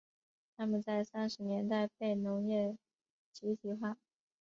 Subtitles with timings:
[0.57, 2.75] 他们在三十年代被农业
[3.31, 3.97] 集体化。